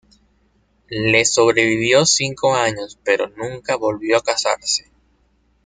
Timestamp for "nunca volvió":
3.37-4.17